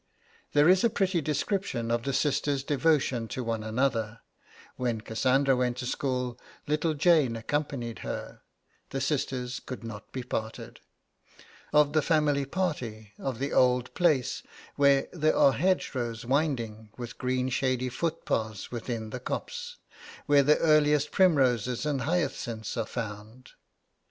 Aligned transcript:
There 0.53 0.67
is 0.67 0.83
a 0.83 0.89
pretty 0.89 1.21
description 1.21 1.91
of 1.91 2.01
the 2.01 2.11
sisters' 2.11 2.63
devotion 2.63 3.27
to 3.27 3.43
one 3.43 3.63
another 3.63 4.21
(when 4.75 5.01
Cassandra 5.01 5.55
went 5.55 5.77
to 5.77 5.85
school 5.85 6.39
little 6.65 6.95
Jane 6.95 7.35
accompanied 7.35 7.99
her, 7.99 8.41
the 8.89 8.99
sisters 8.99 9.59
could 9.59 9.83
not 9.83 10.11
be 10.11 10.23
parted), 10.23 10.79
of 11.71 11.93
the 11.93 12.01
family 12.01 12.45
party, 12.45 13.13
of 13.19 13.37
the 13.37 13.53
old 13.53 13.93
place, 13.93 14.41
'where 14.75 15.07
there 15.13 15.35
are 15.37 15.53
hedgerows 15.53 16.25
winding, 16.25 16.89
with 16.97 17.19
green 17.19 17.49
shady 17.49 17.89
footpaths 17.89 18.71
within 18.71 19.11
the 19.11 19.19
copse; 19.19 19.77
where 20.25 20.41
the 20.41 20.57
earliest 20.57 21.11
primroses 21.11 21.85
and 21.85 22.01
hyacinths 22.01 22.75
are 22.75 22.87
found.' 22.87 23.51